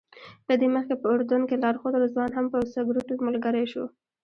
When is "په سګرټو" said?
2.53-3.13